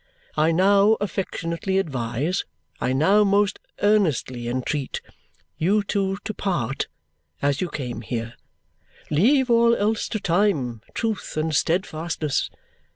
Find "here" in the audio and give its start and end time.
8.01-8.33